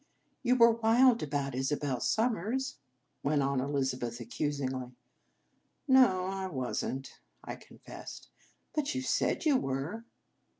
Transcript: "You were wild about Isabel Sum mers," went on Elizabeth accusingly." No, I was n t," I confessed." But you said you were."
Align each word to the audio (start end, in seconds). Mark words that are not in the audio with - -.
"You 0.41 0.55
were 0.55 0.71
wild 0.71 1.21
about 1.21 1.53
Isabel 1.53 1.99
Sum 1.99 2.33
mers," 2.33 2.77
went 3.21 3.43
on 3.43 3.61
Elizabeth 3.61 4.19
accusingly." 4.19 4.93
No, 5.87 6.25
I 6.25 6.47
was 6.47 6.81
n 6.81 7.03
t," 7.03 7.11
I 7.43 7.55
confessed." 7.55 8.27
But 8.75 8.95
you 8.95 9.03
said 9.03 9.45
you 9.45 9.57
were." 9.57 10.03